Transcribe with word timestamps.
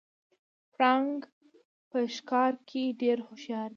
پړانګ 0.73 1.17
په 1.89 1.99
ښکار 2.15 2.53
کې 2.69 2.83
ډیر 3.01 3.17
هوښیار 3.27 3.67
دی 3.69 3.69